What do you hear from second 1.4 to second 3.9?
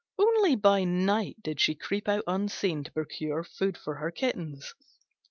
did she creep out unseen to procure food